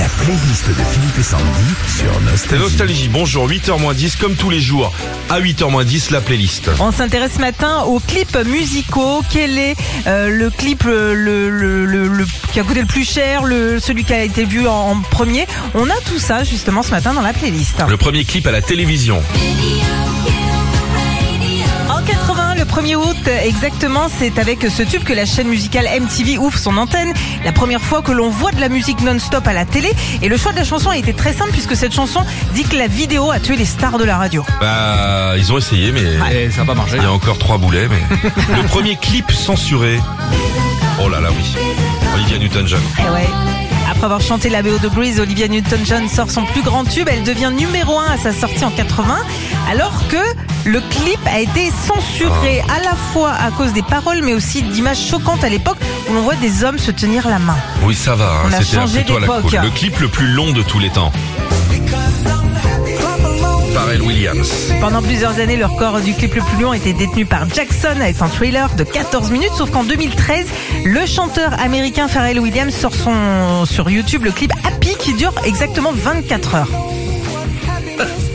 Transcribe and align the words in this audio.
La 0.00 0.08
playlist 0.24 0.66
de 0.66 0.82
Philippe 0.92 1.18
et 1.18 1.22
Sandy 1.22 1.44
sur 1.86 2.20
Nostalgie. 2.22 2.62
Nostalgie, 2.62 3.08
bonjour, 3.08 3.46
8h10, 3.46 4.16
comme 4.16 4.34
tous 4.34 4.48
les 4.48 4.58
jours, 4.60 4.90
à 5.28 5.40
8h10, 5.40 6.10
la 6.10 6.22
playlist. 6.22 6.70
On 6.80 6.90
s'intéresse 6.90 7.32
ce 7.34 7.40
matin 7.40 7.82
aux 7.82 8.00
clips 8.00 8.34
musicaux. 8.46 9.20
Quel 9.30 9.58
est 9.58 9.76
euh, 10.06 10.30
le 10.30 10.48
clip 10.48 10.84
euh, 10.86 11.12
le, 11.12 11.50
le- 11.50 11.84
le- 11.84 12.08
le- 12.08 12.24
qui 12.50 12.60
a 12.60 12.62
coûté 12.62 12.80
le 12.80 12.86
plus 12.86 13.04
cher, 13.04 13.42
le, 13.44 13.78
celui 13.78 14.04
qui 14.04 14.14
a 14.14 14.24
été 14.24 14.46
vu 14.46 14.66
en, 14.66 14.72
en 14.92 15.00
premier? 15.02 15.46
On 15.74 15.84
a 15.90 16.00
tout 16.06 16.18
ça 16.18 16.44
justement 16.44 16.82
ce 16.82 16.92
matin 16.92 17.12
dans 17.12 17.20
la 17.20 17.34
playlist. 17.34 17.82
Le 17.86 17.98
premier 17.98 18.24
clip 18.24 18.46
à 18.46 18.52
la 18.52 18.62
télévision. 18.62 19.18
En 19.18 19.22
80, 19.22 19.26
le 19.36 20.49
1er 22.70 22.94
août, 22.94 23.28
exactement, 23.42 24.08
c'est 24.16 24.38
avec 24.38 24.62
ce 24.62 24.84
tube 24.84 25.02
que 25.02 25.12
la 25.12 25.26
chaîne 25.26 25.48
musicale 25.48 25.86
MTV 26.00 26.38
ouvre 26.38 26.56
son 26.56 26.76
antenne. 26.76 27.12
La 27.44 27.50
première 27.50 27.80
fois 27.80 28.00
que 28.00 28.12
l'on 28.12 28.30
voit 28.30 28.52
de 28.52 28.60
la 28.60 28.68
musique 28.68 29.00
non-stop 29.02 29.44
à 29.48 29.52
la 29.52 29.64
télé. 29.64 29.90
Et 30.22 30.28
le 30.28 30.36
choix 30.36 30.52
de 30.52 30.56
la 30.56 30.64
chanson 30.64 30.88
a 30.90 30.96
été 30.96 31.12
très 31.12 31.32
simple 31.32 31.50
puisque 31.50 31.74
cette 31.74 31.92
chanson 31.92 32.20
dit 32.54 32.62
que 32.62 32.76
la 32.76 32.86
vidéo 32.86 33.32
a 33.32 33.40
tué 33.40 33.56
les 33.56 33.64
stars 33.64 33.98
de 33.98 34.04
la 34.04 34.16
radio. 34.16 34.44
Bah, 34.60 35.34
ils 35.36 35.52
ont 35.52 35.58
essayé, 35.58 35.90
mais 35.90 36.50
ça 36.50 36.58
n'a 36.60 36.64
pas 36.64 36.74
marché. 36.74 36.96
il 36.96 37.02
y 37.02 37.06
a 37.06 37.12
encore 37.12 37.38
trois 37.38 37.58
boulets. 37.58 37.88
Mais 37.88 38.02
le 38.56 38.68
premier 38.68 38.94
clip 38.96 39.32
censuré. 39.32 39.98
Oh 41.02 41.08
là 41.08 41.18
là, 41.20 41.30
oui. 41.36 41.56
Olivia 42.14 42.38
Newton-John. 42.38 42.82
Eh 42.98 43.10
ouais. 43.10 43.28
Après 43.90 44.04
avoir 44.04 44.20
chanté 44.20 44.48
la 44.48 44.62
BO 44.62 44.78
de 44.78 44.88
Breeze, 44.88 45.18
Olivia 45.18 45.48
Newton-John 45.48 46.08
sort 46.08 46.30
son 46.30 46.44
plus 46.44 46.62
grand 46.62 46.84
tube. 46.84 47.08
Elle 47.10 47.24
devient 47.24 47.50
numéro 47.56 47.98
1 47.98 48.12
à 48.12 48.16
sa 48.16 48.32
sortie 48.32 48.64
en 48.64 48.70
80, 48.70 49.18
alors 49.70 50.06
que 50.08 50.16
le 50.64 50.80
clip 50.80 51.20
a 51.26 51.40
été 51.40 51.70
censuré 51.70 52.60
à 52.68 52.82
la 52.84 52.94
fois 52.94 53.32
à 53.32 53.50
cause 53.50 53.72
des 53.72 53.82
paroles, 53.82 54.20
mais 54.22 54.34
aussi 54.34 54.62
d'images 54.62 55.00
choquantes 55.08 55.42
à 55.44 55.48
l'époque 55.48 55.78
où 56.08 56.14
l'on 56.14 56.22
voit 56.22 56.36
des 56.36 56.64
hommes 56.64 56.78
se 56.78 56.90
tenir 56.90 57.28
la 57.28 57.38
main. 57.38 57.56
Oui, 57.82 57.94
ça 57.94 58.14
va. 58.14 58.24
hein, 58.26 58.42
On 58.48 58.52
a 58.52 58.60
C'était 58.62 58.76
changé 58.76 59.02
d'époque. 59.02 59.52
Le 59.52 59.70
clip 59.70 59.98
le 60.00 60.08
plus 60.08 60.28
long 60.28 60.52
de 60.52 60.62
tous 60.62 60.78
les 60.78 60.90
temps. 60.90 61.12
Pharrell 63.74 64.02
Williams. 64.02 64.50
Pendant 64.80 65.00
plusieurs 65.00 65.38
années, 65.38 65.56
le 65.56 65.64
record 65.64 66.00
du 66.00 66.12
clip 66.12 66.34
le 66.34 66.42
plus 66.42 66.62
long 66.62 66.72
était 66.74 66.92
détenu 66.92 67.24
par 67.24 67.48
Jackson 67.48 67.96
avec 68.00 68.20
un 68.20 68.28
thriller 68.28 68.68
de 68.74 68.84
14 68.84 69.30
minutes, 69.30 69.52
sauf 69.56 69.70
qu'en 69.70 69.84
2013, 69.84 70.46
le 70.84 71.06
chanteur 71.06 71.52
américain 71.60 72.08
Pharrell 72.08 72.38
Williams 72.40 72.74
sort 72.74 72.92
son, 72.94 73.64
sur 73.66 73.88
YouTube 73.88 74.24
le 74.24 74.32
clip 74.32 74.52
Happy 74.64 74.94
qui 74.98 75.14
dure 75.14 75.32
exactement 75.44 75.92
24 75.94 76.54
heures. 76.56 76.68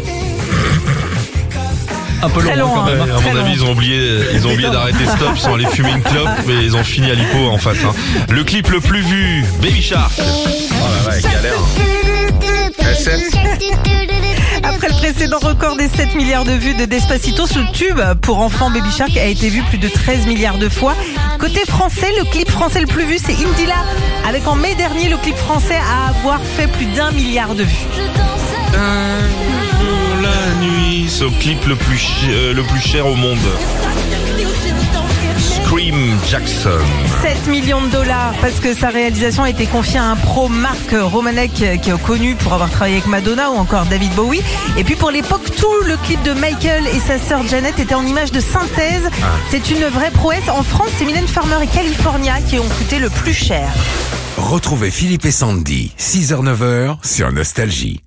Un 2.25 2.29
peu 2.29 2.41
long, 2.41 2.45
Très 2.47 2.53
hein, 2.53 2.55
long, 2.57 2.69
quand 2.73 2.81
hein. 2.81 2.85
même. 2.85 3.01
Ouais, 3.01 3.11
à 3.11 3.19
mon 3.21 3.33
long. 3.33 3.39
avis, 3.41 3.53
ils 3.53 3.63
ont 3.63 3.71
oublié, 3.71 4.19
ils 4.33 4.47
ont 4.47 4.51
oublié 4.53 4.69
d'arrêter 4.69 5.05
stop, 5.05 5.29
ils 5.35 5.39
sont 5.41 5.53
allés 5.53 5.67
fumer 5.67 5.91
une 5.91 6.01
clope, 6.01 6.29
mais 6.47 6.63
ils 6.63 6.75
ont 6.75 6.83
fini 6.83 7.11
à 7.11 7.13
l'hypo 7.13 7.49
en 7.49 7.57
face. 7.57 7.77
hein. 7.85 7.93
Le 8.29 8.43
clip 8.43 8.67
le 8.69 8.79
plus 8.79 9.01
vu, 9.01 9.43
Baby 9.61 9.81
Shark. 9.81 10.11
Oh 10.19 10.23
là 11.07 11.11
là, 11.15 11.21
galère. 11.21 11.53
Après 14.63 14.87
le 14.87 14.93
précédent 14.95 15.37
record 15.39 15.75
des 15.77 15.87
7 15.87 16.15
milliards 16.15 16.43
de 16.45 16.51
vues 16.53 16.73
de 16.73 16.85
Despacito, 16.85 17.45
ce 17.45 17.59
tube 17.71 17.99
pour 18.21 18.39
enfants 18.39 18.69
Baby 18.71 18.91
Shark 18.91 19.15
a 19.17 19.25
été 19.25 19.49
vu 19.49 19.61
plus 19.63 19.77
de 19.77 19.87
13 19.87 20.25
milliards 20.25 20.57
de 20.57 20.69
fois. 20.69 20.95
Côté 21.39 21.61
français, 21.67 22.11
le 22.17 22.25
clip 22.31 22.49
français 22.49 22.79
le 22.81 22.87
plus 22.87 23.05
vu, 23.05 23.17
c'est 23.23 23.33
Indila, 23.33 23.75
avec 24.27 24.47
en 24.47 24.55
mai 24.55 24.73
dernier 24.75 25.09
le 25.09 25.17
clip 25.17 25.35
français 25.37 25.77
à 25.77 26.09
avoir 26.09 26.39
fait 26.57 26.67
plus 26.67 26.85
d'un 26.87 27.11
milliard 27.11 27.53
de 27.53 27.63
vues. 27.63 27.85
La 31.21 31.27
nuit, 31.27 31.35
ce 31.35 31.39
clip 31.41 31.65
le 31.67 31.75
plus, 31.75 31.97
chi- 31.97 32.27
euh, 32.29 32.53
le 32.53 32.63
plus 32.63 32.79
cher 32.81 33.07
au 33.07 33.15
monde. 33.15 33.37
Scream 35.37 36.17
Jackson. 36.29 36.79
7 37.21 37.47
millions 37.47 37.81
de 37.81 37.89
dollars 37.89 38.33
parce 38.41 38.59
que 38.59 38.73
sa 38.75 38.89
réalisation 38.89 39.43
a 39.43 39.49
été 39.49 39.65
confiée 39.65 39.99
à 39.99 40.05
un 40.05 40.15
pro 40.15 40.47
Marc 40.47 40.91
Romanek 40.93 41.61
euh, 41.61 41.77
qui 41.77 41.89
est 41.89 42.01
connu 42.03 42.35
pour 42.35 42.53
avoir 42.53 42.69
travaillé 42.69 42.95
avec 42.97 43.07
Madonna 43.07 43.49
ou 43.51 43.55
encore 43.55 43.85
David 43.85 44.13
Bowie. 44.13 44.41
Et 44.77 44.83
puis 44.83 44.95
pour 44.95 45.11
l'époque, 45.11 45.43
tout 45.57 45.85
le 45.87 45.97
clip 45.97 46.21
de 46.23 46.33
Michael 46.33 46.85
et 46.87 46.99
sa 46.99 47.17
sœur 47.19 47.45
Janet 47.47 47.77
était 47.79 47.95
en 47.95 48.05
image 48.05 48.31
de 48.31 48.39
synthèse. 48.39 49.09
C'est 49.49 49.69
une 49.71 49.85
vraie 49.85 50.11
prouesse. 50.11 50.47
En 50.49 50.63
France, 50.63 50.89
c'est 50.97 51.05
Mylène 51.05 51.27
Farmer 51.27 51.57
et 51.63 51.67
California 51.67 52.35
qui 52.47 52.59
ont 52.59 52.69
coûté 52.77 52.99
le 52.99 53.09
plus 53.09 53.33
cher. 53.33 53.67
Retrouvez 54.37 54.91
Philippe 54.91 55.25
et 55.25 55.31
Sandy, 55.31 55.91
6h-9h 55.99 56.97
sur 57.03 57.31
Nostalgie. 57.31 58.01